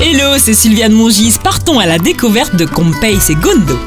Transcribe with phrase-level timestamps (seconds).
[0.00, 1.36] Hello, c'est Sylviane Mongis.
[1.42, 3.78] Partons à la découverte de Compay Segundo.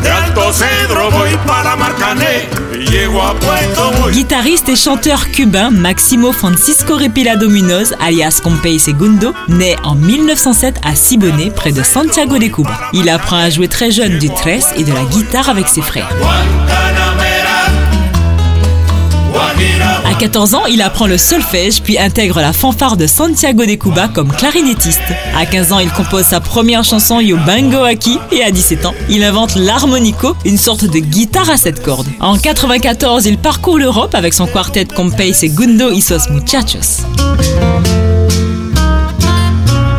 [4.11, 10.95] Guitariste et chanteur cubain Maximo Francisco Repilado Munoz, alias Compay Segundo, naît en 1907 à
[10.95, 12.71] Siboney, près de Santiago de Cuba.
[12.93, 16.09] Il apprend à jouer très jeune du tresse et de la guitare avec ses frères.
[20.05, 24.07] À 14 ans, il apprend le solfège puis intègre la fanfare de Santiago de Cuba
[24.07, 25.01] comme clarinettiste.
[25.37, 28.93] À 15 ans, il compose sa première chanson Yo Bango Aki et à 17 ans,
[29.09, 32.07] il invente l'harmonico, une sorte de guitare à sept cordes.
[32.19, 37.03] En 94, il parcourt l'Europe avec son quartet Compay Segundo y Sos Muchachos.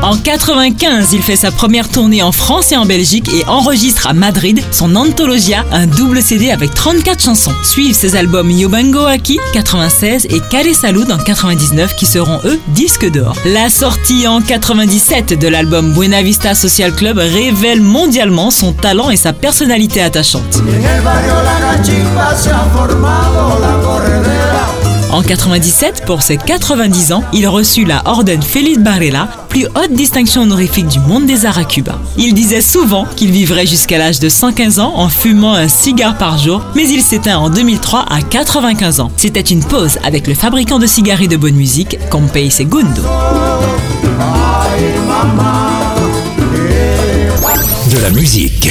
[0.09, 4.15] En 95, il fait sa première tournée en France et en Belgique et enregistre à
[4.15, 7.53] Madrid son Anthologia, un double CD avec 34 chansons.
[7.63, 13.11] Suivent ses albums Yobango Aki 96 et Kale Salud en 99 qui seront eux disques
[13.11, 13.37] d'or.
[13.45, 19.17] La sortie en 97 de l'album Buena Vista Social Club révèle mondialement son talent et
[19.17, 20.63] sa personnalité attachante.
[25.29, 30.89] 97, pour ses 90 ans, il reçut la Orden Félix Barrera, plus haute distinction honorifique
[30.89, 31.99] du monde des arts à Cuba.
[32.17, 36.39] Il disait souvent qu'il vivrait jusqu'à l'âge de 115 ans en fumant un cigare par
[36.39, 39.13] jour, mais il s'éteint en 2003 à 95 ans.
[39.19, 43.03] C'était une pause avec le fabricant de cigarettes de bonne musique, Compay Segundo.
[47.93, 48.71] De la musique.